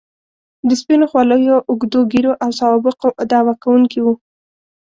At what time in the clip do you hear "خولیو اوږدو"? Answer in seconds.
1.11-1.99